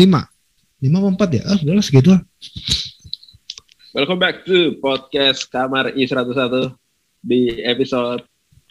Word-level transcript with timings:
lima 0.00 0.24
lima 0.80 0.96
apa 1.04 1.08
empat 1.12 1.28
ya 1.36 1.42
ah 1.44 1.58
udahlah 1.60 1.84
segitu 1.84 2.16
lah 2.16 2.22
Welcome 3.90 4.22
back 4.22 4.46
to 4.46 4.78
podcast 4.78 5.50
Kamar 5.50 5.90
I101 5.98 6.78
di 7.26 7.58
episode 7.66 8.22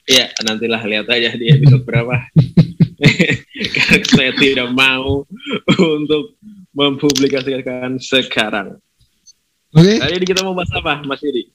ya 0.07 0.31
nantilah 0.47 0.79
lihat 0.87 1.11
aja 1.11 1.35
di 1.35 1.51
episode 1.51 1.83
berapa. 1.83 2.23
Karena 3.75 4.05
saya 4.15 4.31
tidak 4.39 4.71
mau 4.71 5.27
untuk 5.75 6.39
mempublikasikan 6.71 7.99
sekarang. 7.99 8.79
oke 9.75 9.93
Hari 9.99 10.23
ini 10.23 10.25
kita 10.25 10.39
mau 10.39 10.55
bahas 10.55 10.71
apa, 10.71 11.03
Mas 11.03 11.19
Yudi? 11.19 11.51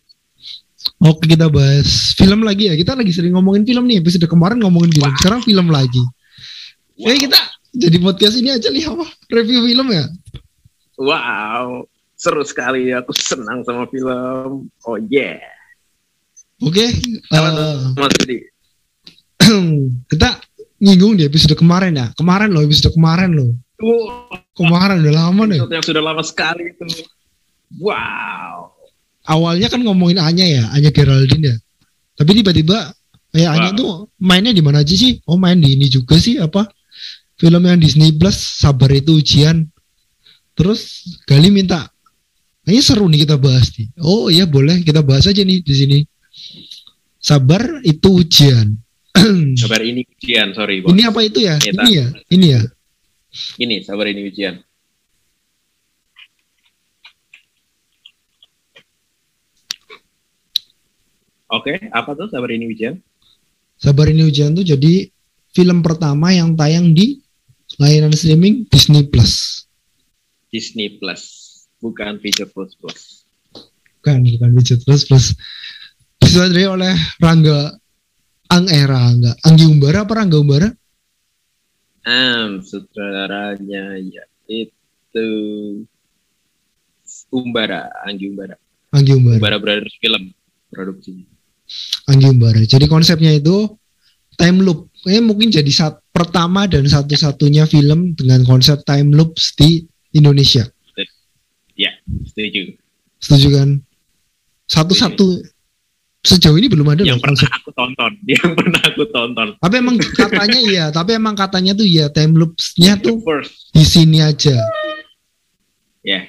oke 1.00 1.24
kita 1.24 1.48
bahas 1.48 2.12
film 2.12 2.44
lagi 2.44 2.68
ya 2.68 2.76
kita 2.76 2.92
lagi 2.92 3.16
sering 3.16 3.32
ngomongin 3.32 3.64
film 3.64 3.88
nih 3.88 4.04
episode 4.04 4.28
kemarin 4.28 4.60
ngomongin 4.60 4.92
film 4.92 5.12
sekarang 5.18 5.40
film 5.40 5.72
lagi 5.72 6.04
Wow. 6.94 7.10
Eh 7.10 7.26
kita 7.26 7.40
jadi 7.74 7.96
podcast 7.98 8.38
ini 8.38 8.50
aja 8.50 8.70
nih 8.70 8.86
apa 8.86 9.06
review 9.30 9.66
film 9.66 9.88
ya 9.90 10.06
Wow, 10.94 11.90
seru 12.14 12.46
sekali. 12.46 12.94
Aku 12.94 13.10
senang 13.10 13.66
sama 13.66 13.82
film. 13.90 14.70
Oh 14.86 14.94
yeah. 15.10 15.42
oke 16.62 16.86
Apa 17.34 17.48
eh, 17.50 17.98
Mas 17.98 18.14
Yudi? 18.22 18.38
kita 20.14 20.38
nyinggung 20.78 21.18
di 21.18 21.26
episode 21.26 21.58
kemarin 21.58 21.98
ya 21.98 22.06
kemarin 22.14 22.54
loh 22.54 22.62
episode 22.62 22.94
kemarin 22.94 23.34
loh 23.34 23.50
Wow, 23.82 24.30
kemarin 24.54 25.02
udah 25.02 25.14
lama 25.18 25.42
nih 25.50 25.60
yang 25.66 25.82
sudah 25.82 25.98
lama 25.98 26.22
sekali 26.22 26.70
itu. 26.70 26.86
Wow. 27.82 28.70
awalnya 29.26 29.66
kan 29.66 29.82
ngomongin 29.82 30.22
Anya 30.22 30.46
ya 30.46 30.64
Anya 30.70 30.94
Geraldine 30.94 31.44
ya 31.50 31.56
tapi 32.14 32.38
tiba-tiba 32.38 32.94
ya 33.34 33.50
Anya 33.50 33.74
Wow. 33.74 33.78
tuh 33.82 33.90
mainnya 34.22 34.54
di 34.54 34.62
mana 34.62 34.86
aja 34.86 34.94
sih 34.94 35.18
oh 35.26 35.34
main 35.34 35.58
di 35.58 35.74
ini 35.74 35.90
juga 35.90 36.14
sih 36.16 36.38
apa 36.38 36.70
film 37.38 37.62
yang 37.66 37.78
Disney 37.80 38.14
Plus 38.14 38.36
sabar 38.36 38.90
itu 38.94 39.18
ujian 39.18 39.66
terus 40.54 41.04
Gali 41.26 41.50
minta 41.50 41.90
ini 42.64 42.80
seru 42.80 43.10
nih 43.10 43.26
kita 43.26 43.36
bahas 43.36 43.74
nih 43.74 43.90
oh 44.00 44.30
iya 44.30 44.46
boleh 44.46 44.80
kita 44.82 45.02
bahas 45.02 45.26
aja 45.26 45.42
nih 45.42 45.60
di 45.60 45.74
sini 45.74 45.98
sabar 47.18 47.82
itu 47.82 48.22
ujian 48.22 48.74
Sabar 49.62 49.78
ini 49.86 50.02
ujian, 50.02 50.50
sorry. 50.58 50.82
Bos. 50.82 50.90
ini 50.90 51.06
apa 51.06 51.22
itu 51.22 51.38
ya 51.46 51.54
ini 51.62 51.90
ya 52.02 52.06
ini 52.34 52.46
ya 52.50 52.62
Ini, 53.34 53.82
sabar 53.82 54.06
ini 54.10 54.26
ujian. 54.30 54.62
Oke, 61.50 61.90
apa 61.90 62.10
tuh 62.14 62.26
sabar 62.30 62.50
ini 62.54 62.70
ujian? 62.70 62.98
sabar 63.84 64.06
ini 64.08 64.24
ujian 64.24 64.54
tuh 64.54 64.64
jadi 64.64 65.10
film 65.54 65.82
pertama 65.84 66.32
yang 66.32 66.54
tayang 66.54 66.94
di 66.94 67.20
layanan 67.78 68.14
streaming 68.14 68.64
Disney 68.70 69.04
Plus. 69.06 69.64
Disney 70.54 70.98
Plus, 70.98 71.22
bukan 71.82 72.22
Feature 72.22 72.50
Plus 72.50 72.78
Plus. 72.78 73.26
bukan 74.04 74.20
bukan 74.20 74.50
Widget 74.52 74.84
Plus 74.84 75.02
Plus. 75.08 75.32
Disutradarai 76.20 76.68
oleh 76.68 76.94
Rangga 77.18 77.72
Ang 78.52 78.68
eh 78.68 78.84
Rangga 78.84 79.32
Anggi 79.48 79.64
Umbara 79.64 80.04
apa 80.04 80.12
Rangga 80.20 80.36
Umbara? 80.36 80.68
Um, 82.04 82.60
sutradaranya 82.60 83.96
yaitu 83.96 85.26
Umbara, 87.32 87.88
Anggi 88.04 88.28
Umbara. 88.28 88.54
Anggi 88.92 89.12
Umbara. 89.16 89.40
Umbara 89.40 89.58
Brothers 89.58 89.96
Film 89.98 90.30
produksinya. 90.68 91.26
Anggi 92.06 92.26
Umbara. 92.30 92.60
Jadi 92.62 92.86
konsepnya 92.86 93.32
itu 93.32 93.72
time 94.36 94.62
loop 94.62 94.92
ini 95.08 95.20
mungkin 95.20 95.48
jadi 95.52 95.68
saat 95.70 96.00
pertama 96.10 96.64
dan 96.68 96.86
satu-satunya 96.86 97.68
film 97.68 98.14
dengan 98.16 98.42
konsep 98.46 98.80
time 98.86 99.12
loop 99.12 99.36
di 99.58 99.84
Indonesia 100.14 100.64
Setuju. 102.24 102.62
setuju 103.18 103.48
kan 103.54 103.68
satu-satu 104.64 105.42
sejauh 106.24 106.56
ini 106.56 106.72
belum 106.72 106.88
ada 106.88 107.02
Yang 107.04 107.20
loh 107.20 107.24
konsep 107.28 107.48
pernah 107.52 107.60
aku 107.60 107.70
tonton, 107.76 108.12
yang 108.32 108.50
pernah 108.56 108.80
aku 108.80 109.04
tonton. 109.12 109.48
tapi 109.60 109.74
emang 109.76 109.96
katanya 110.00 110.58
iya 110.64 110.84
tapi 110.88 111.10
emang 111.16 111.34
katanya 111.36 111.72
tuh 111.76 111.84
ya 111.84 112.08
time 112.08 112.34
loopsnya 112.40 112.96
tuh 113.02 113.20
di 113.76 113.84
sini 113.84 114.24
aja 114.24 114.56
ya. 116.00 116.24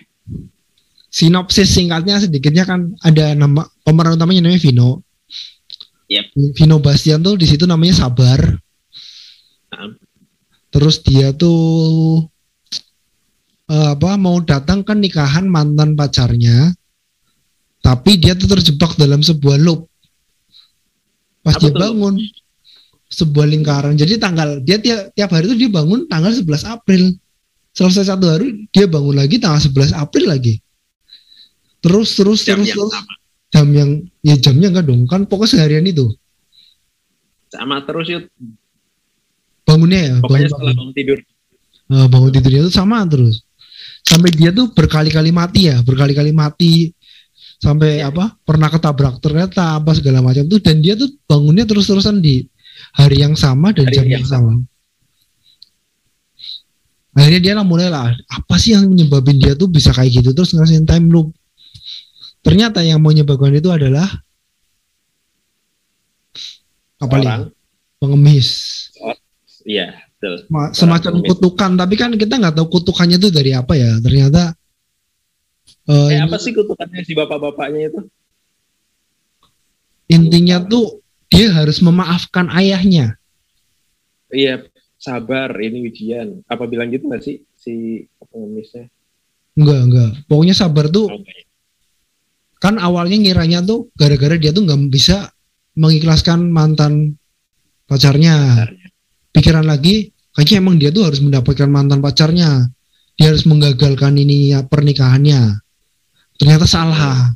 sinopsis 1.08 1.72
singkatnya 1.72 2.19
sedikitnya 2.19 2.68
kan 2.68 2.91
ada 3.00 3.31
nama 3.35 3.64
pemeran 3.88 4.18
utamanya 4.18 4.44
namanya 4.44 4.59
Vino. 4.59 5.06
Yep. 6.06 6.25
Vino 6.58 6.78
Bastian 6.84 7.22
tuh 7.22 7.40
di 7.40 7.46
situ 7.46 7.64
namanya 7.69 7.96
Sabar. 7.97 8.41
Terus 10.72 10.96
dia 11.08 11.31
tuh 11.31 12.28
eh, 13.72 13.90
apa 13.96 14.19
mau 14.19 14.44
datang 14.44 14.84
ke 14.84 14.91
nikahan 14.91 15.47
mantan 15.47 15.96
pacarnya. 15.96 16.74
Tapi 17.80 18.18
dia 18.18 18.34
tuh 18.34 18.50
terjebak 18.50 18.97
dalam 18.97 19.22
sebuah 19.22 19.62
loop. 19.62 19.85
Pas 21.46 21.53
Apa 21.53 21.62
dia 21.62 21.72
tuh 21.72 21.80
bangun 21.80 22.18
sebuah 23.14 23.46
lingkaran. 23.46 23.94
Jadi 23.94 24.18
tanggal 24.18 24.59
dia 24.66 24.81
tiap, 24.81 25.14
tiap 25.14 25.30
hari 25.30 25.46
tuh 25.53 25.58
dia 25.58 25.69
bangun 25.69 26.09
tanggal 26.09 26.34
11 26.34 26.66
April. 26.66 27.14
Selesai 27.75 28.09
satu 28.09 28.25
hari 28.25 28.66
dia 28.74 28.90
bangun 28.90 29.14
lagi 29.14 29.38
tanggal 29.38 29.62
11 29.62 29.94
April 29.94 30.25
lagi. 30.34 30.58
Terus 31.85 32.18
terus 32.18 32.41
jam 32.41 32.66
terus 32.66 32.74
yang 32.74 32.78
terus 32.81 32.94
sama. 32.97 33.14
jam 33.53 33.68
yang 33.69 33.90
ya 34.25 34.35
jamnya 34.41 34.68
enggak 34.74 34.90
dong 34.90 35.06
kan 35.06 35.22
pokoknya 35.30 35.53
seharian 35.53 35.85
itu 35.85 36.09
Sama 37.53 37.85
terus 37.85 38.09
yuk. 38.09 38.25
Bangunnya 39.66 40.00
ya 40.00 40.16
Pokoknya 40.22 40.46
bangun, 40.46 40.53
setelah 40.53 40.74
bangun. 40.78 40.94
tidur. 40.94 41.20
Eh, 41.86 42.08
bangun 42.09 42.31
tidurnya 42.31 42.62
itu 42.66 42.72
sama 42.74 42.98
terus. 43.06 43.36
Sampai 44.06 44.30
dia 44.30 44.53
tuh 44.53 44.70
berkali-kali 44.70 45.34
mati 45.34 45.68
ya 45.68 45.81
berkali-kali 45.81 46.30
mati. 46.31 46.94
Sampai 47.58 47.98
Iya. 48.03 48.14
apa 48.14 48.38
pernah 48.46 48.70
ketabrak 48.70 49.18
ternyata 49.20 49.78
apa 49.78 49.92
segala 49.98 50.22
macam 50.22 50.46
tuh. 50.46 50.62
Dan 50.62 50.80
dia 50.80 50.94
tuh 50.94 51.09
bangunnya 51.26 51.66
terus-terusan 51.66 52.22
di 52.22 52.46
hari 52.94 53.22
yang 53.22 53.34
sama 53.34 53.74
dan 53.74 53.90
Hari 53.90 53.96
jam 53.96 54.06
yang 54.06 54.22
yang 54.22 54.26
sama. 54.26 54.53
akhirnya 57.16 57.40
dia 57.40 57.53
lah 57.56 57.64
mulai 57.64 57.88
lah 57.88 58.12
apa 58.28 58.59
sih 58.59 58.76
yang 58.76 58.92
menyebabin 58.92 59.40
dia 59.40 59.56
tuh 59.56 59.72
bisa 59.72 59.96
kayak 59.96 60.20
gitu? 60.20 60.36
Terus 60.36 60.52
ngasihin 60.52 60.84
time 60.84 61.08
loop. 61.08 61.32
Ternyata 62.44 62.84
yang 62.84 63.00
menyebabkan 63.00 63.56
itu 63.56 63.72
adalah 63.72 64.06
apa 66.96 67.16
nih 67.18 67.52
pengemis 68.00 68.47
Iya, 69.66 69.98
betul. 70.16 70.46
Ma- 70.48 70.70
semacam 70.72 71.26
kutukan 71.26 71.72
tapi 71.74 71.98
kan 71.98 72.14
kita 72.14 72.38
nggak 72.38 72.56
tahu 72.56 72.68
kutukannya 72.72 73.18
itu 73.18 73.34
dari 73.34 73.52
apa 73.52 73.74
ya 73.74 73.98
ternyata 73.98 74.53
eh, 75.90 75.94
Eh, 75.94 76.09
ini- 76.14 76.22
apa 76.24 76.38
sih 76.38 76.53
kutukannya 76.53 77.02
si 77.02 77.14
bapak-bapaknya 77.14 77.90
itu? 77.90 78.00
intinya 80.06 80.62
tuh 80.62 81.02
dia 81.28 81.50
harus 81.52 81.81
memaafkan 81.81 82.46
ayahnya 82.53 83.18
Iya, 84.26 84.68
sabar, 84.98 85.53
ini 85.62 85.86
ujian. 85.86 86.42
Apa 86.46 86.66
bilang 86.66 86.90
gitu 86.90 87.08
nggak 87.08 87.24
sih 87.24 87.46
si 87.56 87.74
pengemisnya? 88.20 88.90
enggak 89.56 89.82
enggak 89.82 90.12
pokoknya 90.28 90.52
sabar 90.52 90.92
tuh 90.92 91.08
ya. 91.08 91.42
kan 92.59 92.76
awalnya 92.76 93.16
ngiranya 93.16 93.64
tuh 93.64 93.88
gara-gara 93.96 94.36
dia 94.36 94.52
tuh 94.52 94.68
nggak 94.68 94.92
bisa 94.92 95.32
mengikhlaskan 95.74 96.52
mantan 96.52 97.16
pacarnya 97.88 98.36
Sabarnya. 98.68 98.75
Pikiran 99.35 99.68
lagi 99.68 100.16
kayaknya 100.31 100.56
emang 100.63 100.75
dia 100.79 100.90
tuh 100.96 101.12
harus 101.12 101.19
mendapatkan 101.19 101.68
mantan 101.68 102.00
pacarnya. 102.00 102.72
Dia 103.16 103.31
harus 103.31 103.47
menggagalkan 103.47 104.16
ini 104.19 104.51
ya, 104.51 104.63
pernikahannya. 104.68 105.59
Ternyata 106.40 106.68
salah. 106.68 107.35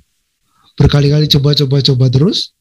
Berkali-kali 0.79 1.27
coba-coba-coba 1.27 2.07
terus 2.07 2.55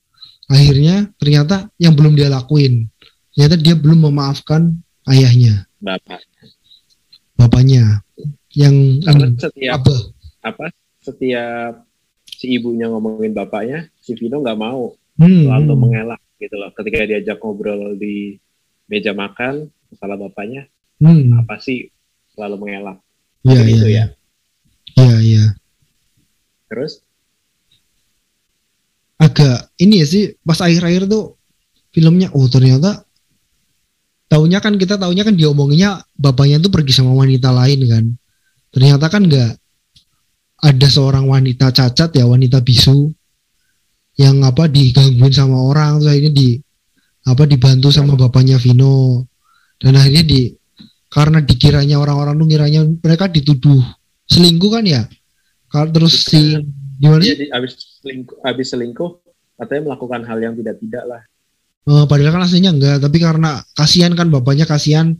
akhirnya 0.51 1.07
ternyata 1.21 1.71
yang 1.79 1.93
belum 1.95 2.17
dia 2.17 2.33
lakuin 2.33 2.89
ternyata 3.39 3.55
dia 3.55 3.79
belum 3.79 4.11
memaafkan 4.11 4.75
ayahnya. 5.07 5.71
Bapak. 5.79 6.19
bapaknya. 7.39 8.03
Yang 8.51 9.07
Karena 9.07 9.27
hmm, 9.31 9.39
setiap 9.39 9.75
abah 9.79 10.01
apa? 10.43 10.67
Setiap 10.99 11.87
si 12.27 12.59
ibunya 12.59 12.91
ngomongin 12.91 13.31
bapaknya, 13.31 13.87
si 14.03 14.19
Vino 14.19 14.43
nggak 14.43 14.59
mau, 14.59 14.91
Hmm, 15.19 15.47
selalu 15.47 15.75
mengelak 15.79 16.23
gitu 16.43 16.55
loh. 16.59 16.71
Ketika 16.75 17.07
diajak 17.07 17.39
ngobrol 17.39 17.95
di 17.95 18.35
meja 18.89 19.13
makan, 19.13 19.69
masalah 19.93 20.17
bapaknya, 20.17 20.67
Hmm, 20.99 21.31
apa 21.39 21.63
sih 21.63 21.95
selalu 22.35 22.67
mengelak? 22.67 22.99
iya 23.47 23.63
Gitu 23.63 23.87
iya. 23.87 23.95
ya. 23.95 24.05
iya 24.99 25.17
iya. 25.23 25.45
Terus? 26.67 27.01
Agak 29.19 29.71
ini 29.79 30.03
ya 30.03 30.07
sih 30.07 30.25
pas 30.43 30.59
akhir-akhir 30.59 31.11
tuh 31.11 31.35
filmnya 31.91 32.31
oh 32.35 32.47
ternyata 32.47 33.03
taunya 34.31 34.63
kan 34.63 34.79
kita 34.79 34.95
taunya 34.95 35.27
kan 35.27 35.35
diomonginnya 35.35 36.03
bapaknya 36.15 36.63
tuh 36.63 36.71
pergi 36.71 36.93
sama 36.95 37.15
wanita 37.15 37.51
lain 37.51 37.81
kan. 37.91 38.05
Ternyata 38.71 39.07
kan 39.11 39.23
nggak 39.27 39.51
ada 40.59 40.89
seorang 40.91 41.27
wanita 41.27 41.71
cacat 41.71 42.11
ya 42.15 42.27
wanita 42.27 42.63
bisu 42.63 43.11
yang 44.19 44.43
apa 44.43 44.67
digangguin 44.67 45.31
sama 45.31 45.63
orang 45.63 46.03
terus 46.03 46.11
akhirnya 46.11 46.33
di 46.35 46.49
apa 47.29 47.45
dibantu 47.45 47.93
sama 47.93 48.17
bapaknya 48.17 48.57
Vino. 48.57 49.29
Dan 49.79 49.95
akhirnya 49.95 50.25
di 50.25 50.41
karena 51.09 51.39
dikiranya 51.45 51.97
orang-orang 52.01 52.35
tuh 52.37 52.47
ngiranya 52.49 52.81
mereka 53.01 53.29
dituduh 53.31 53.81
selingkuh 54.27 54.71
kan 54.73 54.85
ya? 54.85 55.03
Kalau 55.69 55.93
terus 55.93 56.25
si 56.25 56.57
gimana 56.99 57.21
Dia 57.23 57.37
sih? 57.37 57.49
abis 57.53 57.73
selingkuh, 58.01 58.37
abis 58.43 58.67
selingkuh 58.73 59.11
katanya 59.61 59.93
melakukan 59.93 60.21
hal 60.25 60.39
yang 60.41 60.55
tidak 60.57 60.77
tidak 60.81 61.05
lah. 61.07 61.23
Eh, 61.89 62.05
padahal 62.05 62.33
kan 62.37 62.43
aslinya 62.45 62.73
enggak 62.75 62.97
tapi 63.01 63.17
karena 63.21 63.61
kasihan 63.77 64.13
kan 64.17 64.29
bapaknya 64.29 64.65
kasihan. 64.65 65.13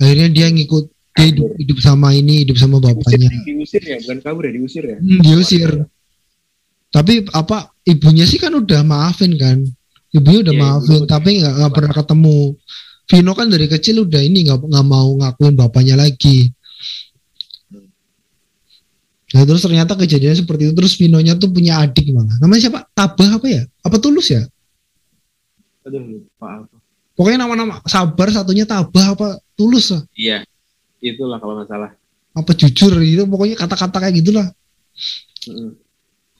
Akhirnya 0.00 0.26
dia 0.32 0.46
ngikut 0.50 0.90
dia 1.14 1.30
hidup, 1.30 1.54
hidup 1.54 1.78
sama 1.78 2.10
ini 2.10 2.42
hidup 2.42 2.58
sama 2.58 2.82
Diusir, 2.82 2.90
bapaknya. 2.98 3.28
diusir 3.46 3.82
ya, 3.86 3.96
bukan 4.02 4.18
kabur 4.18 4.42
ya, 4.50 4.52
diusir 4.58 4.84
ya. 4.84 4.98
Hmm, 4.98 5.20
diusir. 5.22 5.70
Tapi 6.90 7.14
apa 7.30 7.70
ibunya 7.86 8.26
sih 8.26 8.42
kan 8.42 8.50
udah 8.50 8.82
maafin 8.82 9.38
kan 9.38 9.62
ibunya 10.14 10.40
udah 10.46 10.54
Iya, 10.54 10.62
maafin 10.62 11.02
ibu- 11.02 11.08
tapi 11.10 11.28
nggak 11.42 11.52
nggak 11.58 11.72
pernah 11.74 11.92
ketemu. 11.92 12.38
Vino 13.04 13.32
kan 13.36 13.46
dari 13.50 13.66
kecil 13.68 13.96
udah 14.00 14.22
ini 14.22 14.38
nggak 14.46 14.58
nggak 14.64 14.86
mau 14.86 15.08
ngakuin 15.18 15.54
bapaknya 15.54 15.98
lagi. 15.98 16.48
Nah 19.34 19.42
terus 19.42 19.60
ternyata 19.60 19.98
kejadiannya 19.98 20.38
seperti 20.40 20.70
itu. 20.70 20.74
Terus 20.74 20.94
Vinonya 20.94 21.34
tuh 21.34 21.50
punya 21.50 21.82
adik 21.82 22.06
malah. 22.14 22.38
Namanya 22.38 22.60
siapa? 22.62 22.80
Tabah 22.94 23.30
apa 23.36 23.46
ya? 23.50 23.62
Apa 23.82 23.96
Tulus 23.98 24.30
ya? 24.30 24.42
Aduh, 25.84 26.00
lupa 26.00 26.64
apa. 26.64 26.76
pokoknya 27.12 27.44
nama-nama 27.44 27.78
Sabar 27.84 28.26
satunya 28.26 28.64
Tabah 28.64 29.12
apa 29.12 29.28
Tulus 29.52 29.92
lah. 29.92 30.02
Iya, 30.14 30.42
itulah 30.98 31.36
kalau 31.36 31.58
nggak 31.58 31.68
salah. 31.68 31.90
apa 32.32 32.50
jujur 32.50 32.90
gitu 32.98 33.30
pokoknya 33.30 33.54
kata-kata 33.54 33.94
kayak 34.00 34.18
gitulah. 34.18 34.46
Mm-mm. 35.46 35.70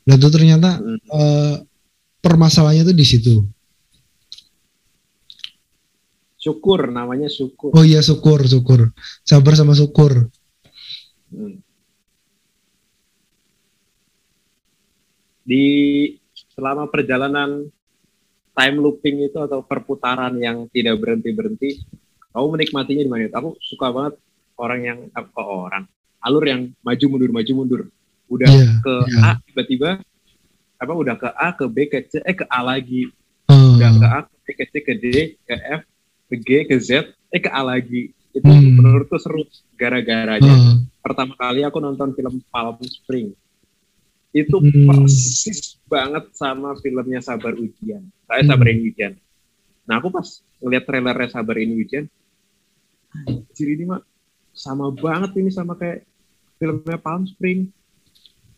nah 0.03 0.15
itu 0.17 0.27
ternyata 0.27 0.75
Mm. 0.77 0.99
eh, 0.99 1.55
permasalahannya 2.19 2.83
tuh 2.85 2.97
di 2.97 3.07
situ 3.07 3.35
Syukur, 6.45 6.93
namanya 6.93 7.33
syukur. 7.33 7.73
oh 7.73 7.81
iya 7.81 8.05
syukur 8.05 8.45
syukur 8.45 8.93
sabar 9.25 9.57
sama 9.57 9.73
syukur 9.73 10.29
Hmm. 11.35 11.59
Di 15.43 15.65
selama 16.55 16.87
perjalanan 16.87 17.69
time 18.55 18.77
looping 18.79 19.27
itu 19.27 19.37
atau 19.37 19.61
perputaran 19.61 20.33
yang 20.39 20.71
tidak 20.71 21.03
berhenti 21.03 21.31
berhenti, 21.35 21.69
kamu 22.31 22.47
menikmatinya 22.55 23.03
di 23.03 23.11
mana? 23.11 23.23
Aku 23.35 23.59
suka 23.59 23.91
banget 23.91 24.15
orang 24.55 24.81
yang 24.81 24.99
apa 25.11 25.43
orang 25.43 25.85
alur 26.23 26.45
yang 26.47 26.71
maju 26.81 27.05
mundur 27.11 27.31
maju 27.35 27.53
mundur. 27.53 27.83
Udah 28.31 28.49
Iya, 28.49 28.79
ke 28.81 28.95
iya. 29.11 29.21
A 29.21 29.31
tiba-tiba 29.45 29.91
apa 30.79 30.93
udah 30.95 31.15
ke 31.19 31.29
A 31.29 31.49
ke 31.53 31.65
B 31.67 31.77
ke 31.91 31.99
C 32.07 32.23
eh 32.23 32.33
ke 32.33 32.47
A 32.47 32.61
lagi 32.63 33.11
Eh, 33.45 33.69
udah 33.77 33.91
ke 33.91 34.07
A 34.07 34.19
ke 34.25 34.35
B 34.41 34.47
ke 34.57 34.65
C 34.65 34.75
ke 34.81 34.95
D 34.97 35.05
ke 35.45 35.55
F 35.77 35.83
ke 36.31 36.37
G 36.41 36.49
ke 36.65 36.77
Z 36.81 37.13
eh 37.31 37.41
ke 37.43 37.51
A 37.51 37.61
lagi. 37.61 38.13
Itu 38.35 38.51
Hmm. 38.51 38.79
menurutku 38.79 39.15
seru 39.17 39.47
gara-garanya. 39.79 40.43
Eh, 40.43 40.75
pertama 40.99 41.39
kali 41.39 41.63
aku 41.63 41.79
nonton 41.79 42.15
film 42.19 42.43
Palm 42.51 42.79
Spring. 42.83 43.31
Itu 44.35 44.59
Hmm. 44.59 44.91
persis 44.91 45.79
banget 45.87 46.35
sama 46.35 46.75
filmnya 46.83 47.23
Sabar 47.23 47.55
Ujian. 47.55 48.03
Saya 48.27 48.43
Hmm. 48.43 48.51
Sabar 48.51 48.67
Ujian. 48.75 49.15
Nah 49.87 50.03
aku 50.03 50.11
pas 50.11 50.27
ngeliat 50.59 50.85
trailernya 50.89 51.29
Sabar 51.31 51.57
ini 51.61 51.79
Ujian 51.79 52.07
anjir 53.15 53.69
ini 53.71 53.85
mah 53.87 54.03
sama 54.55 54.91
banget 54.91 55.35
ini 55.39 55.51
sama 55.51 55.75
kayak 55.75 56.07
filmnya 56.59 56.99
Palm 56.99 57.27
Spring. 57.27 57.69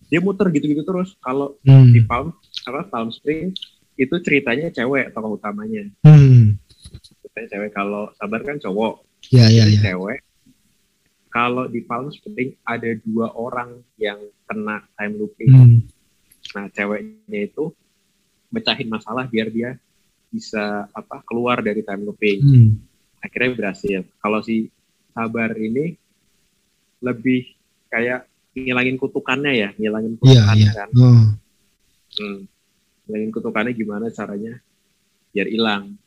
Dia 0.07 0.23
muter 0.23 0.49
gitu-gitu 0.55 0.87
terus. 0.87 1.19
Kalau 1.19 1.59
hmm, 1.67 1.91
di 1.91 2.01
Palm 2.07 2.31
apa 2.69 2.87
Palm 2.87 3.11
Spring 3.11 3.51
itu 3.97 4.15
ceritanya 4.23 4.69
cewek 4.71 5.11
tokoh 5.11 5.41
utamanya. 5.41 5.89
Hmm, 6.05 6.46
ceritanya 7.37 7.53
cewek 7.53 7.73
kalau 7.77 8.09
Sabar 8.17 8.41
kan 8.41 8.57
cowok 8.57 9.05
ya 9.29 9.45
ya 9.53 9.69
ya 9.69 9.93
cewek. 9.93 10.25
Kalau 11.29 11.69
di 11.69 11.85
Palm 11.85 12.09
Spring 12.09 12.57
ada 12.65 12.97
dua 13.05 13.29
orang 13.37 13.85
yang 14.01 14.17
kena 14.49 14.81
time 14.97 15.15
looping. 15.21 15.53
hmm, 15.53 15.79
Nah, 16.57 16.73
ceweknya 16.73 17.41
itu 17.45 17.77
mecahin 18.49 18.89
masalah 18.89 19.29
biar 19.29 19.53
dia 19.53 19.77
bisa 20.33 20.89
apa 20.97 21.21
keluar 21.29 21.61
dari 21.61 21.85
time 21.85 22.09
looping. 22.09 22.41
hmm, 22.41 22.69
Akhirnya 23.21 23.53
berhasil. 23.53 24.01
Kalau 24.17 24.41
si 24.41 24.73
Sabar 25.13 25.53
ini 25.61 25.93
lebih 27.05 27.53
kayak 27.93 28.25
ngilangin 28.57 28.97
kutukannya 28.97 29.53
ya, 29.53 29.69
ngilangin 29.77 30.17
iya 30.25 30.41
kutukannya 30.41 30.57
iya 30.57 30.71
kan. 30.73 30.89
oh, 30.97 31.25
Hmm. 32.17 32.49
Ngilangin 33.05 33.29
kutukannya 33.29 33.73
gimana 33.77 34.09
caranya 34.09 34.57
biar 35.37 35.53
hilang. 35.53 36.01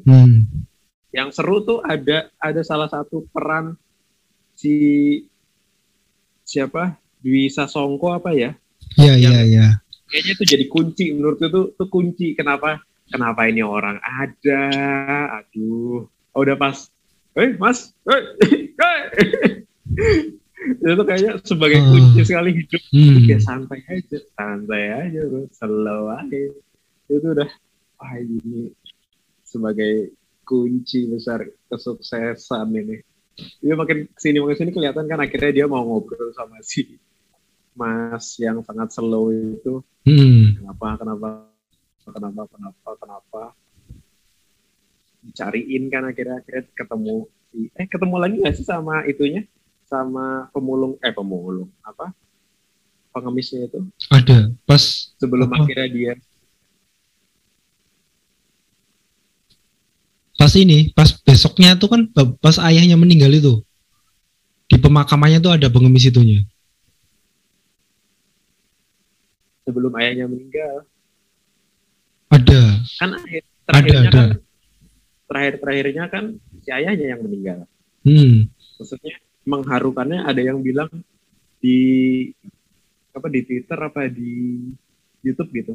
Hmm, 0.00 0.34
yang 1.12 1.28
seru 1.28 1.60
tuh 1.62 1.84
ada 1.84 2.32
ada 2.40 2.60
salah 2.64 2.88
satu 2.88 3.28
peran 3.28 3.76
si 4.56 4.74
siapa? 6.42 6.96
Dwi 7.22 7.46
Sasongko 7.46 8.18
apa 8.18 8.34
ya? 8.34 8.50
Iya 8.98 9.14
iya 9.14 9.40
iya 9.46 9.66
kayaknya 10.12 10.32
itu 10.36 10.44
jadi 10.44 10.64
kunci 10.68 11.04
menurutku 11.16 11.48
tuh 11.48 11.64
tuh 11.72 11.88
kunci. 11.88 12.36
Kenapa? 12.36 12.84
Kenapa 13.08 13.48
ini 13.48 13.64
orang 13.64 13.96
ada? 14.04 14.62
Aduh. 15.40 16.04
Oh, 16.36 16.40
udah 16.44 16.56
pas. 16.60 16.92
Eh 17.32 17.56
mas. 17.56 17.96
Eh 18.04 18.22
itu 20.92 21.02
kayaknya 21.08 21.40
sebagai 21.42 21.80
Hmm. 21.80 21.90
kunci 21.90 22.20
sekali 22.28 22.50
hidup. 22.54 22.82
Hmm, 22.92 23.24
ya 23.24 23.38
santai 23.40 23.80
aja 23.88 24.18
santai 24.36 24.82
aja 24.92 25.20
bro. 25.24 25.48
Slow 25.48 26.12
aja. 26.12 26.38
Itu 27.08 27.26
udah 27.32 27.48
wah 27.98 28.12
ini 28.20 28.68
sebagai 29.52 30.16
kunci 30.48 31.04
besar 31.08 31.44
kesuksesan 31.68 32.68
ini. 32.72 32.96
Dia 33.60 33.76
makin 33.76 34.08
ke 34.08 34.20
sini 34.20 34.40
makin 34.40 34.56
sini 34.56 34.70
kelihatan 34.72 35.08
kan 35.08 35.20
akhirnya 35.20 35.52
dia 35.52 35.66
mau 35.68 35.84
ngobrol 35.84 36.32
sama 36.36 36.60
si 36.60 37.00
mas 37.72 38.36
yang 38.36 38.60
sangat 38.64 38.92
slow 38.92 39.32
itu. 39.32 39.80
Hmm, 40.04 40.56
kenapa 40.60 41.00
kenapa 41.00 41.28
kenapa 42.04 42.42
kenapa 42.48 42.90
kenapa? 43.00 43.42
Dicariin 45.22 45.88
kan 45.88 46.02
akhirnya 46.10 46.42
akhirnya 46.42 46.64
ketemu 46.74 47.16
si 47.48 47.58
eh 47.78 47.86
ketemu 47.88 48.16
lagi 48.20 48.34
nggak 48.42 48.56
sih 48.56 48.66
sama 48.66 49.04
itunya? 49.08 49.48
Sama 49.88 50.48
pemulung 50.52 51.00
eh 51.00 51.14
pemulung 51.14 51.72
apa? 51.80 52.12
Pengemisnya 53.12 53.68
itu. 53.68 53.80
Ada. 54.08 54.52
Pas 54.64 55.12
sebelum 55.20 55.48
Apa? 55.52 55.64
akhirnya 55.64 55.88
dia 55.92 56.12
pas 60.42 60.58
ini 60.58 60.90
pas 60.90 61.06
besoknya 61.22 61.78
tuh 61.78 61.86
kan 61.86 62.02
pas 62.42 62.58
ayahnya 62.66 62.98
meninggal 62.98 63.30
itu. 63.30 63.62
Di 64.66 64.74
pemakamannya 64.74 65.38
tuh 65.38 65.54
ada 65.54 65.70
pengemis 65.70 66.10
itunya. 66.10 66.42
Sebelum 69.62 69.94
ayahnya 70.02 70.26
meninggal. 70.26 70.82
Ada. 72.26 72.82
Kan 72.98 73.10
akhir 73.14 73.42
terakhirnya 73.70 74.10
ada. 74.10 74.10
kan 74.10 74.28
terakhir 75.30 75.54
terakhirnya 75.62 76.04
kan 76.10 76.24
si 76.58 76.68
ayahnya 76.74 77.06
yang 77.14 77.22
meninggal. 77.22 77.58
Hmm, 78.02 78.50
maksudnya 78.82 79.22
mengharukannya 79.46 80.26
ada 80.26 80.42
yang 80.42 80.58
bilang 80.58 80.90
di 81.62 81.78
apa 83.14 83.30
di 83.30 83.46
Twitter 83.46 83.78
apa 83.78 84.10
di 84.10 84.58
YouTube 85.22 85.54
gitu. 85.54 85.74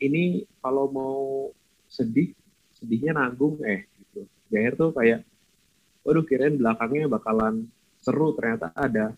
Ini 0.00 0.48
kalau 0.64 0.88
mau 0.88 1.20
sedih 1.92 2.32
sedihnya 2.80 3.12
nanggung 3.12 3.60
eh 3.60 3.84
di 4.46 4.54
akhir 4.58 4.74
tuh 4.78 4.90
kayak 4.94 5.20
waduh 6.06 6.22
kirain 6.22 6.54
belakangnya 6.54 7.10
bakalan 7.10 7.66
seru 7.98 8.34
ternyata 8.38 8.70
ada 8.78 9.10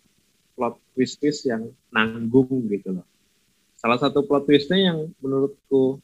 plot 0.57 0.81
twist 0.97 1.21
twist 1.21 1.45
yang 1.45 1.69
nanggung 1.93 2.49
gitu 2.73 2.97
loh. 2.97 3.07
Salah 3.79 4.01
satu 4.01 4.25
plot 4.25 4.49
twistnya 4.49 4.91
yang 4.91 5.13
menurutku 5.21 6.01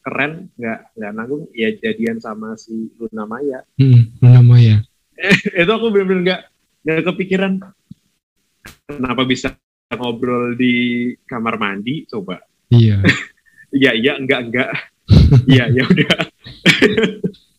keren 0.00 0.48
nggak 0.56 0.96
nggak 0.96 1.12
nanggung 1.12 1.44
ya 1.52 1.72
jadian 1.76 2.20
sama 2.20 2.54
si 2.60 2.92
Luna 3.00 3.24
Maya. 3.24 3.60
Hmm, 3.80 4.14
Luna 4.20 4.42
Maya. 4.44 4.76
Itu 5.60 5.70
aku 5.72 5.90
bener-bener 5.90 6.22
nggak 6.22 6.42
nggak 6.84 7.00
kepikiran. 7.12 7.52
Kenapa 8.86 9.22
bisa 9.24 9.56
ngobrol 9.90 10.54
di 10.54 11.10
kamar 11.24 11.56
mandi 11.56 12.04
coba? 12.06 12.38
Iya. 12.70 13.00
Iya 13.70 13.94
iya 13.94 14.12
enggak 14.18 14.40
enggak 14.50 14.70
iya 15.52 15.64
ya 15.70 15.82
udah 15.86 16.10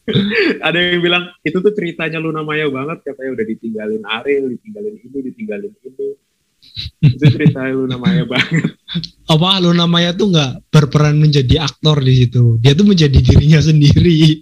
ada 0.67 0.77
yang 0.81 1.01
bilang 1.01 1.23
itu 1.45 1.61
tuh 1.61 1.73
ceritanya 1.77 2.17
Luna 2.17 2.41
Maya 2.41 2.65
banget 2.67 3.05
katanya 3.05 3.37
udah 3.37 3.45
ditinggalin 3.45 4.01
Ariel 4.05 4.45
ditinggalin 4.57 4.95
ini 4.97 5.17
ditinggalin 5.29 5.71
ini. 5.85 6.07
Itu 7.01 7.25
cerita 7.33 7.65
Luna 7.69 7.97
Maya 7.97 8.23
banget. 8.25 8.77
Apa 9.33 9.61
Luna 9.61 9.85
Maya 9.85 10.13
tuh 10.13 10.33
nggak 10.33 10.73
berperan 10.73 11.21
menjadi 11.21 11.61
aktor 11.61 12.01
di 12.01 12.25
situ? 12.25 12.57
Dia 12.61 12.73
tuh 12.73 12.85
menjadi 12.89 13.17
dirinya 13.17 13.61
sendiri. 13.61 14.41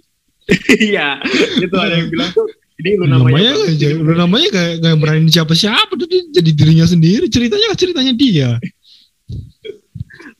Iya 0.66 1.22
itu 1.62 1.76
ada 1.78 1.94
yang 1.94 2.10
bilang 2.10 2.34
tuh 2.34 2.42
ini 2.82 2.98
Luna 2.98 3.22
Luna 3.22 3.30
Maya 3.30 3.54
Maya 3.54 3.90
Luna 4.02 4.26
Maya 4.26 4.48
gak 4.82 4.98
berani 4.98 5.30
siapa 5.30 5.54
siapa 5.54 5.94
tuh 5.94 6.10
dia 6.10 6.26
jadi 6.42 6.50
dirinya 6.50 6.86
sendiri. 6.90 7.30
Ceritanya 7.30 7.70
ceritanya 7.78 8.10
dia 8.18 8.58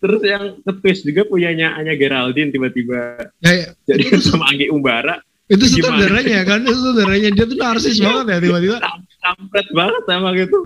terus 0.00 0.20
yang 0.24 0.44
nge-twist 0.64 1.04
juga 1.04 1.22
punyanya 1.24 1.76
Anya 1.76 1.92
Geraldine 1.94 2.48
tiba-tiba 2.48 3.20
ya, 3.38 3.68
jadi 3.84 4.04
sama 4.26 4.48
Anggi 4.48 4.66
Umbara. 4.68 5.20
Itu 5.44 5.66
Gimana? 5.66 5.98
sutradaranya 6.00 6.38
kan 6.42 6.58
itu 6.62 6.72
sutradaranya. 6.72 7.28
Dia 7.34 7.44
tuh 7.44 7.58
narsis 7.58 7.96
Iya. 7.96 8.04
banget 8.06 8.24
ya 8.24 8.38
tiba-tiba. 8.40 8.76
Kam- 8.78 9.06
kampret 9.18 9.68
banget 9.70 10.02
emang 10.08 10.34
itu. 10.34 10.58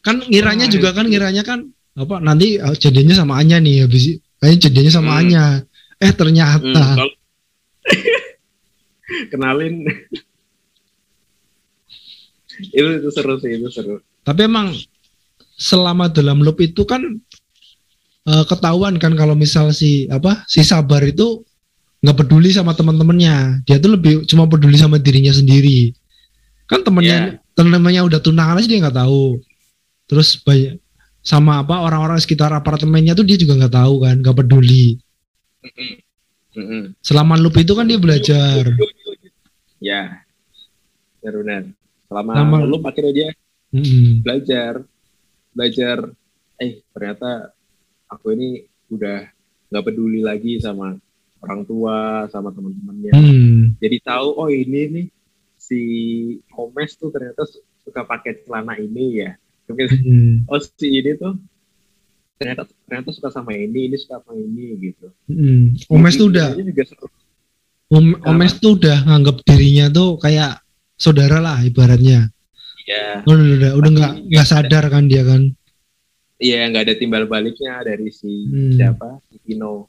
Kan 0.00 0.16
ngiranya 0.26 0.66
Wah, 0.66 0.72
juga 0.72 0.88
kan 0.90 1.04
ngiranya 1.06 1.42
kan 1.44 1.58
apa 1.92 2.16
nanti 2.18 2.56
uh, 2.56 2.72
jadinya 2.72 3.12
sama 3.12 3.36
Anya 3.36 3.60
nih 3.60 3.84
habis 3.84 4.16
kayaknya 4.40 4.58
jadinya 4.64 4.92
sama 4.92 5.10
Hmm. 5.12 5.20
Anya. 5.20 5.44
Eh 6.00 6.12
ternyata. 6.12 6.64
Hmm, 6.64 6.96
kalau- 6.96 7.16
kenalin. 9.30 9.74
Itu, 12.60 12.88
itu 13.00 13.08
seru 13.10 13.36
sih 13.38 13.56
itu 13.56 13.68
seru. 13.68 14.00
Tapi 14.20 14.40
emang 14.44 14.72
selama 15.56 16.08
dalam 16.08 16.40
loop 16.40 16.60
itu 16.60 16.84
kan 16.84 17.00
eh, 18.30 18.44
ketahuan 18.46 18.94
kan 19.02 19.12
kalau 19.18 19.34
misal 19.34 19.74
si 19.74 20.06
apa 20.06 20.46
si 20.46 20.62
sabar 20.62 21.02
itu 21.02 21.42
nggak 22.00 22.16
peduli 22.16 22.48
sama 22.54 22.72
teman-temannya. 22.72 23.66
Dia 23.66 23.76
tuh 23.82 23.98
lebih 23.98 24.24
cuma 24.30 24.46
peduli 24.46 24.78
sama 24.78 24.96
dirinya 24.96 25.34
sendiri. 25.34 25.92
Kan 26.70 26.86
temennya 26.86 27.42
temennya 27.58 28.06
udah 28.06 28.20
tunangan 28.22 28.56
aja 28.62 28.68
dia 28.70 28.78
nggak 28.80 28.98
tahu. 29.02 29.42
Terus 30.06 30.38
banyak 30.40 30.78
sama 31.20 31.60
apa 31.60 31.84
orang-orang 31.84 32.16
sekitar 32.16 32.48
apartemennya 32.54 33.12
tuh 33.12 33.26
dia 33.28 33.36
juga 33.36 33.58
nggak 33.60 33.74
tahu 33.76 33.94
kan 34.06 34.16
nggak 34.22 34.36
peduli. 34.40 34.96
Selama 37.04 37.36
loop 37.36 37.60
itu 37.60 37.72
kan 37.76 37.84
dia 37.86 37.98
belajar. 38.00 38.64
Ya 39.80 40.24
benar-benar 41.20 41.68
selama 42.08 42.30
Selama- 42.32 42.64
lu 42.64 42.76
akhirnya 42.80 43.12
dia 43.12 43.28
Mm-mm. 43.76 44.24
belajar 44.24 44.72
belajar. 45.52 45.96
Eh 46.60 46.80
ternyata 46.92 47.52
aku 48.10 48.34
ini 48.34 48.48
udah 48.90 49.22
nggak 49.70 49.84
peduli 49.86 50.20
lagi 50.20 50.58
sama 50.58 50.98
orang 51.40 51.62
tua 51.62 51.96
sama 52.26 52.50
teman-temannya 52.50 53.12
Hmm. 53.12 53.78
jadi 53.78 53.96
tahu 54.02 54.28
oh 54.36 54.48
ini 54.48 54.80
nih 54.90 55.06
si 55.56 55.80
Omes 56.52 56.96
tuh 56.96 57.08
ternyata 57.08 57.46
su- 57.46 57.62
suka 57.80 58.02
pakai 58.02 58.42
celana 58.42 58.74
ini 58.76 59.22
ya 59.22 59.32
Hmm. 59.70 60.42
oh 60.50 60.58
si 60.58 60.90
ini 60.90 61.14
tuh 61.14 61.38
ternyata 62.34 62.66
ternyata 62.82 63.10
suka 63.12 63.30
sama 63.30 63.54
ini 63.54 63.86
ini 63.86 63.96
suka 63.96 64.18
sama 64.18 64.34
ini 64.34 64.74
gitu 64.80 65.06
Hmm. 65.24 65.78
Omes 65.88 66.18
tuh 66.18 66.28
udah 66.28 66.56
juga 66.56 66.82
seru. 66.82 67.06
Om, 67.90 68.22
Omes 68.22 68.54
tuh 68.58 68.74
udah 68.74 69.02
nganggap 69.02 69.42
dirinya 69.42 69.86
tuh 69.88 70.14
kayak 70.16 70.62
saudara 70.94 71.38
lah 71.38 71.58
ibaratnya 71.60 72.30
ya 72.84 73.22
udah 73.22 73.44
udah 73.56 73.70
udah 73.78 73.90
nggak 73.90 74.12
nggak 74.26 74.46
sadar 74.46 74.84
kan 74.90 75.06
dia 75.06 75.22
kan 75.22 75.54
iya 76.40 76.64
nggak 76.66 76.88
ada 76.88 76.94
timbal 76.96 77.28
baliknya 77.28 77.84
dari 77.84 78.08
si 78.10 78.48
Hmm. 78.48 78.72
siapa? 78.74 79.20
Si 79.28 79.36
Kino 79.44 79.86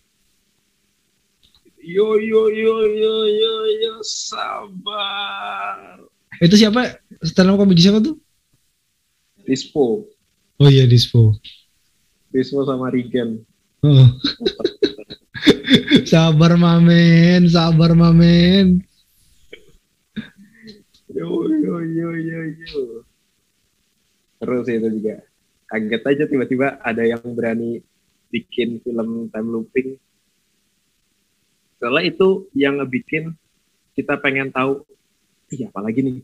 yo 1.82 2.14
yo 2.22 2.46
yo 2.54 2.76
yo 2.86 3.16
yo 3.26 3.54
yo 3.82 3.94
sabar. 4.06 5.98
Itu 6.38 6.54
siapa? 6.54 7.02
Stand 7.26 7.50
up 7.50 7.58
comedy 7.58 7.82
siapa 7.82 7.98
tuh? 8.04 8.22
Dispo. 9.42 10.06
Oh 10.62 10.70
iya 10.70 10.86
Dispo. 10.86 11.34
Dispo 12.30 12.62
sama 12.64 12.94
Regen 12.94 13.42
oh. 13.82 14.08
sabar 16.06 16.54
mamen 16.54 17.50
sabar 17.50 17.98
mamen 17.98 18.86
yo 21.12 21.28
yo 21.50 21.76
yo 21.82 22.10
yo 22.14 22.40
yo. 22.56 22.82
Terus 24.42 24.66
itu 24.70 24.88
juga 25.02 25.22
kaget 25.72 26.04
aja 26.04 26.24
tiba-tiba 26.28 26.84
ada 26.84 27.08
yang 27.08 27.24
berani 27.32 27.80
bikin 28.28 28.84
film 28.84 29.32
time 29.32 29.48
looping. 29.48 29.96
Soalnya 31.80 32.12
itu 32.12 32.52
yang 32.52 32.84
ngebikin 32.84 33.32
kita 33.96 34.20
pengen 34.20 34.52
tahu 34.52 34.84
iya 35.48 35.72
apalagi 35.72 36.04
nih? 36.04 36.18